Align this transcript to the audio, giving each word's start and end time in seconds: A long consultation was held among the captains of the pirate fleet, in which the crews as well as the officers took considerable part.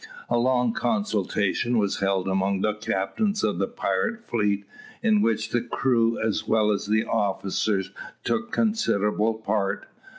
A 0.31 0.37
long 0.39 0.73
consultation 0.73 1.77
was 1.77 1.99
held 1.99 2.27
among 2.27 2.61
the 2.61 2.73
captains 2.73 3.43
of 3.43 3.59
the 3.59 3.67
pirate 3.67 4.25
fleet, 4.27 4.65
in 5.03 5.21
which 5.21 5.51
the 5.51 5.61
crews 5.61 6.17
as 6.25 6.47
well 6.47 6.71
as 6.71 6.87
the 6.87 7.05
officers 7.05 7.91
took 8.23 8.51
considerable 8.51 9.35
part. 9.35 9.85